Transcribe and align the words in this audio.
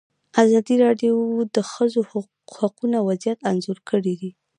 ازادي 0.43 0.75
راډیو 0.85 1.15
د 1.45 1.47
د 1.55 1.57
ښځو 1.71 1.99
حقونه 2.57 2.97
وضعیت 3.07 3.39
انځور 3.51 3.79
کړی. 3.89 4.15